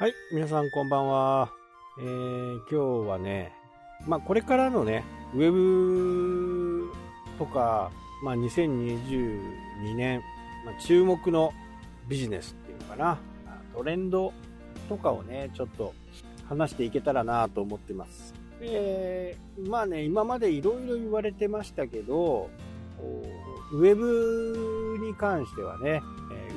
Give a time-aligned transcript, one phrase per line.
[0.00, 1.50] はい、皆さんこんばんは。
[1.98, 3.52] えー、今日はね、
[4.06, 5.02] まあこれからのね、
[5.34, 6.92] ウェブ
[7.36, 7.90] とか、
[8.22, 10.22] まあ2022年、
[10.64, 11.52] まあ、注目の
[12.06, 13.18] ビジネスっていうのかな、
[13.74, 14.32] トレンド
[14.88, 15.92] とかをね、ちょっと
[16.48, 18.32] 話していけたらなと思ってます。
[18.60, 22.50] えー、まあね、今までいろいろ言われてましたけど、
[23.72, 26.02] ウェブに関してはね、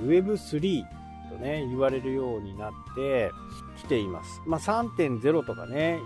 [0.06, 1.01] ウェブ3
[1.32, 3.32] とね、言われるようになって
[3.78, 4.42] きています。
[4.46, 6.00] まあ、3.0とかね、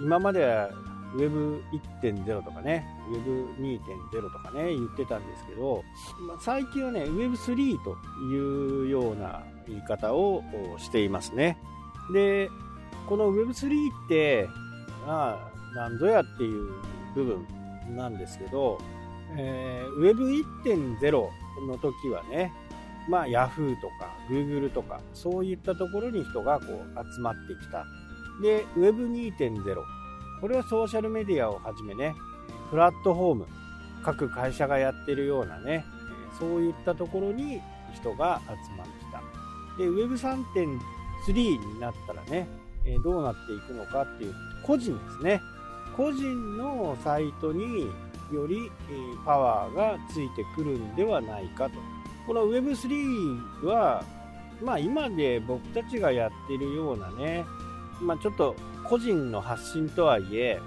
[0.00, 0.70] 今までは
[1.16, 5.82] Web1.0 とかね、Web2.0 とかね、言ってたんですけど、
[6.26, 7.96] まあ、最近はね、Web3 と
[8.32, 10.42] いうような言い方を
[10.78, 11.58] していますね。
[12.12, 12.50] で、
[13.08, 14.48] この Web3 って、
[15.06, 16.72] まあ、なんぞやっていう
[17.14, 17.46] 部分
[17.96, 18.78] なんですけど、
[19.36, 21.28] えー、Web1.0
[21.66, 22.52] の時はね、
[23.08, 27.84] まあ、Yahoo とか Google とか、そういったところに人がこう集まってきた。
[28.42, 29.76] で、Web2.0。
[30.40, 32.14] これはソーシャルメディアをはじめね、
[32.70, 33.46] プラットフォーム、
[34.02, 35.84] 各会社がやってるようなね、
[36.38, 37.60] そういったところに
[37.94, 39.22] 人が集まってきた。
[39.78, 42.48] で、Web3.3 になったらね、
[43.02, 44.34] どうなっていくのかっていう、
[44.66, 45.40] 個人ですね。
[45.96, 47.88] 個人のサイトに
[48.32, 48.70] より
[49.24, 51.76] パワーがついてくるんではないかと
[52.26, 54.02] この Web3 は、
[54.62, 57.44] まあ今で僕たちがやってるようなね、
[58.00, 58.54] まあちょっと
[58.88, 60.60] 個人の発信とはいえ、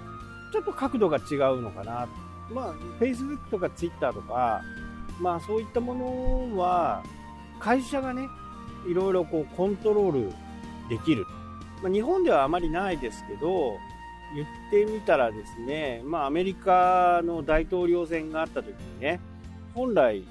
[0.52, 2.08] ちょっと角度が違うのかな。
[2.52, 4.62] まあ Facebook とか Twitter とか、
[5.20, 7.02] まあそういったものは、
[7.58, 8.28] 会社がね、
[8.86, 10.32] いろいろこうコントロール
[10.88, 11.26] できる。
[11.82, 13.76] まあ、日本ではあまりないですけど、
[14.34, 19.20] 言ってみたらですね、まあアメリカの大統領選があった時にね、
[19.74, 20.24] 本来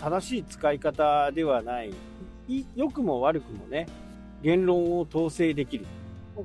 [0.00, 1.94] 正しい使い方ではない、
[2.74, 3.86] 良くも悪くもね、
[4.42, 5.86] 言論を統制できる。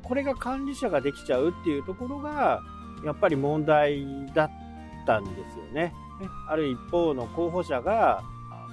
[0.04, 2.62] これが管理者ができちゃうっていうところが、
[3.06, 4.52] やっぱり問題だっ
[5.06, 5.94] たんですよね。
[6.48, 8.24] ある一方の候補者が、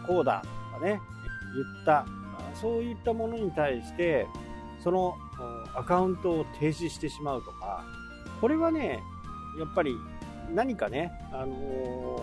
[0.07, 0.43] こうだ
[0.73, 1.01] とかね、
[1.55, 2.07] 言った。
[2.55, 4.27] そういったものに対して、
[4.83, 5.17] その
[5.75, 7.85] アカウントを停止してしまうとか、
[8.41, 9.03] これはね、
[9.59, 9.97] やっぱり
[10.55, 12.22] 何かね、あの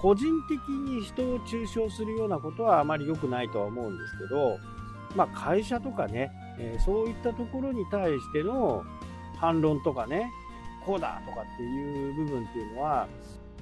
[0.00, 4.58] 個人的に人を中傷するようなことはあまり良くないとは思うんですけど、
[5.16, 8.84] まあ、会社とかね、えー、そういったところに対しての
[9.36, 10.30] 反論とかね、
[10.84, 13.08] こうだとかっていう部分っていうのは、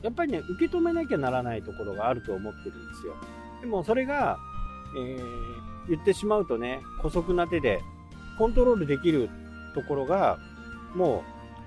[0.02, 3.14] やっぱりね、受け止めなきゃならないところがあると思ってるんですよ。
[3.62, 4.38] でもそれが、
[4.98, 7.80] えー、言ってしまうとね、姑息な手で
[8.38, 9.30] コントロールできる
[9.74, 10.38] ところが、
[10.94, 11.24] も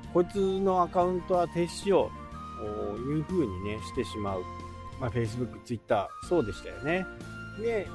[0.10, 2.12] う、こいつのアカウントは停止しよ
[2.66, 4.44] うというにね、してしまう。
[5.00, 7.06] まあ、Facebook、Twitter、そうでしたよね。
[7.62, 7.88] で、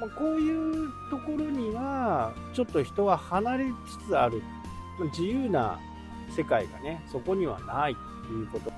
[0.00, 4.42] まあ、こういうところには、ちょっと人は離れつつある。
[5.12, 5.78] 自由な
[6.34, 7.96] 世界がね、そこにはない
[8.26, 8.70] ということ。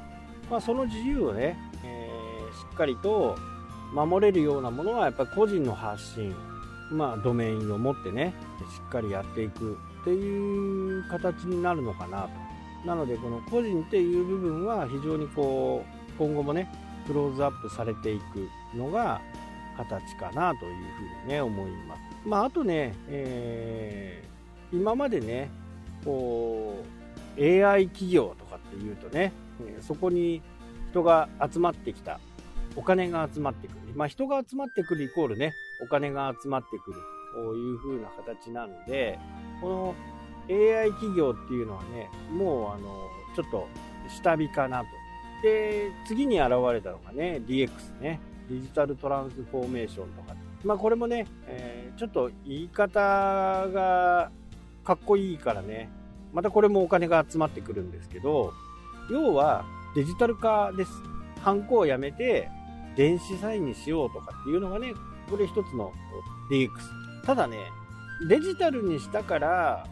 [0.51, 3.37] まあ、その自由をね、えー、しっかりと
[3.93, 6.35] 守れるようなものは、やっぱり個人の発信、
[6.91, 8.35] まあ、ドメインを持ってね、
[8.75, 12.48] しっかりやっていくっていう形になるのかなと。
[12.89, 16.73] なので、この個人っていう部分は非常にこう、今後もね、
[17.07, 19.21] クローズアップされていくのが
[19.77, 20.75] 形かなという
[21.23, 22.01] ふうにね思います。
[22.27, 25.51] まあ、あとね、えー、今までね
[26.05, 26.83] こ
[27.37, 29.33] う AI 企業とかっていうとね
[29.81, 30.43] そこに
[30.91, 32.21] 人が集まってきた
[32.77, 36.99] お金が集まってくる、まあ、人が集まってくるイコールねお金が集まってくる
[37.35, 39.19] という風な形なので
[39.61, 39.95] この
[40.49, 43.69] AI 企業っていうのはねもうあのちょっと
[44.09, 44.87] 下火かなと
[45.43, 48.21] で、次に現れたのがね、DX ね、
[48.51, 50.37] デジタルトランスフォーメーションとか。
[50.65, 52.99] まあこれもね、えー、ちょっと言い方
[53.69, 54.31] が
[54.85, 55.89] かっこいいからね、
[56.33, 58.53] またこれもお金が集まってくるんですけど、
[59.11, 60.91] 要はデジタル化です。
[61.43, 62.51] ハンコをやめて
[62.97, 64.93] 電子サインにしようとかっていうのがね、
[65.31, 65.93] これ一つの
[66.51, 66.71] DX。
[67.25, 67.59] ただね、
[68.29, 69.87] デジタルにしたから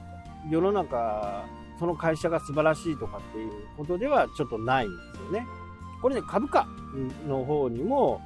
[0.51, 1.45] 世の中
[1.79, 5.47] その会社が素晴らしいとかっていうことではちょっとないんですよね。
[6.01, 6.67] これね、株価
[7.27, 8.21] の方にも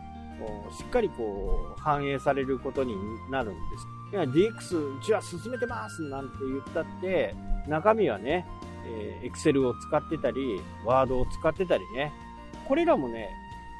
[0.76, 2.94] しっかりこう反映されることに
[3.30, 3.86] なるんです。
[4.12, 7.34] いや、DX、うちは進めてますなんて言ったって、
[7.68, 8.46] 中身はね、
[8.86, 12.12] えー、Excel を使ってたり、Word を使ってたりね、
[12.66, 13.28] これらもね、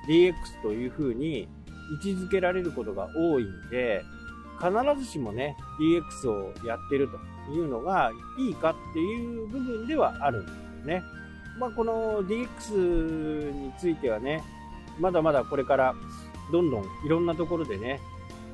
[0.08, 1.48] DX というふうに
[1.92, 4.02] 位置づけられることが多いんで、
[4.60, 7.18] 必ずしもね、DX をやってると
[7.52, 11.02] いうのがいいかっていう部分ではあるんですよね。
[11.58, 14.42] まあ、この DX についてはね、
[14.98, 15.94] まだまだこれから
[16.52, 18.00] どんどんいろんなところでね、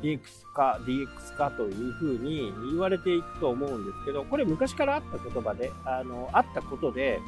[0.02, 0.20] DX
[0.54, 7.20] 化、DX 化というふうに言われていくと思うんですけど、これ昔からあった言葉で、あの、あったことで、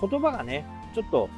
[0.00, 1.28] 言葉がね、ちょっと、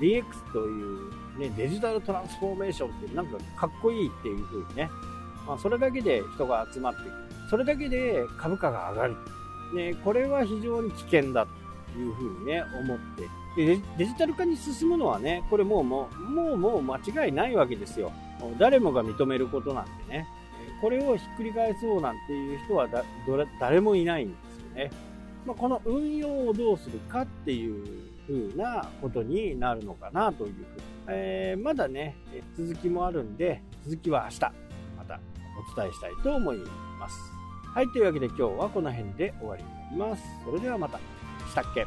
[0.00, 4.90] DX という、ね、デジタルトランスフォーメーションってなんかかっこいいっていうふうにね、
[5.46, 7.12] まあ、それだけで人が集まってくる。
[7.48, 9.16] それだけで株価が上がる。
[9.74, 11.46] ね、これは非常に危険だ
[11.92, 18.12] というふうにね、思ってでデジタル化に進むのはね、これもうもう、もうもう間違いないわけですよ。
[18.58, 20.26] 誰もが認めることなんでね。
[20.80, 22.88] これをひっくり返そうなんていう人は
[23.60, 24.90] 誰もいないんですよね。
[25.46, 27.84] まあ、この運用をどうするかっていう
[28.26, 30.66] 風なことになるのかなというふうに、
[31.08, 32.16] えー、まだね、
[32.56, 34.52] 続きもあるんで、続きは明日、
[35.74, 36.58] 伝えしたいと思い
[36.98, 37.32] ます。
[37.74, 40.22] はい、というわけで今日はこの辺で終わりになります。
[40.44, 40.98] それではまた。
[41.48, 41.84] したっけ？